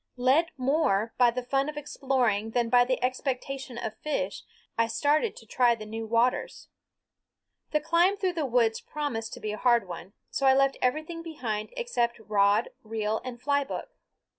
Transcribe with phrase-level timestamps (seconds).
[0.17, 4.41] Led more by the fun of exploring than by the expectation of fish,
[4.75, 6.69] I started to try the new waters.
[7.69, 11.21] The climb through the woods promised to be a hard one, so I left everything
[11.21, 13.89] behind except rod, reel, and fly book.